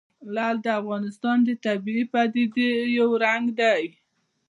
[0.35, 2.67] لعل د افغانستان د طبیعي پدیدو
[2.97, 3.83] یو رنګ دی.